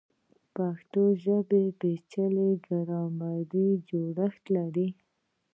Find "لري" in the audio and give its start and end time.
4.55-4.87